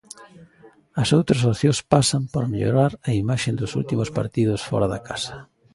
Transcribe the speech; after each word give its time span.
As 1.01 1.09
outras 1.17 1.41
opcións 1.51 1.79
pasan 1.93 2.23
por 2.33 2.43
mellorar 2.51 2.93
a 3.09 3.11
imaxe 3.21 3.51
dos 3.59 3.71
últimos 3.81 4.09
partidos 4.19 4.65
fóra 4.69 4.87
da 4.93 5.03
casa. 5.09 5.35